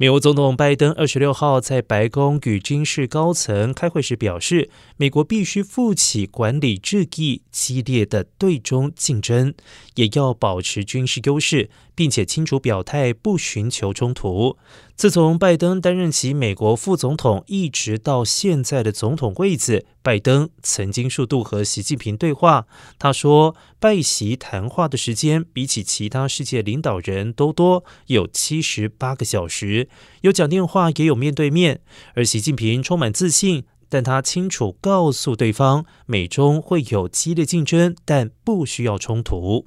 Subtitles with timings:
[0.00, 9.52] 美国总统拜登二十六号在白宫与军事高层开会时表示，美国必须负起管理日益激烈的对中竞争，
[9.96, 14.56] 也要保持军事优势，并且清楚表态不寻求冲突。
[14.94, 22.66] 自从拜登担任起美国副总统，一直到现在的总统位子，拜登曾经数度和习近平对话。
[22.98, 29.87] 他说，拜习谈话的时间比起其他世界领导人都多，有七十八个小时，
[30.22, 31.80] 有讲电话，也有面对面。
[32.14, 39.66] 而习近平充满自信，但他清楚告诉对方，美中会有激烈竞争，但不需要冲突。